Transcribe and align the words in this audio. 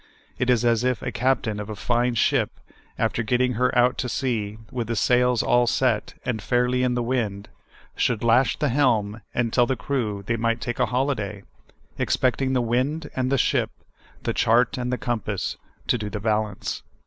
It 0.39 0.49
is 0.49 0.65
as 0.65 0.83
if 0.83 1.03
a 1.03 1.11
captain 1.11 1.59
of 1.59 1.69
a 1.69 1.75
fine 1.75 2.15
ship, 2.15 2.59
after 2.97 3.21
getting 3.21 3.53
her 3.53 3.77
out 3.77 3.99
to 3.99 4.09
sea, 4.09 4.57
with 4.71 4.87
the 4.87 4.95
sails 4.95 5.43
all 5.43 5.67
set, 5.67 6.15
and 6.25 6.41
fairly 6.41 6.81
in 6.81 6.95
the 6.95 7.03
wind, 7.03 7.49
should 7.95 8.23
lash 8.23 8.57
the 8.57 8.69
helm, 8.69 9.21
and 9.35 9.53
tell 9.53 9.67
the 9.67 9.75
crew 9.75 10.23
they 10.25 10.37
might 10.37 10.59
take 10.59 10.79
a 10.79 10.87
holiday, 10.87 11.43
expecting 11.99 12.53
the 12.53 12.61
wind 12.61 13.11
and 13.15 13.31
the 13.31 13.37
ship, 13.37 13.69
the 14.23 14.33
chart 14.33 14.75
and 14.75 14.91
the 14.91 14.97
compass, 14.97 15.57
to 15.85 15.99
do 15.99 16.09
the 16.09 16.19
bal 16.19 16.47
ance. 16.47 16.81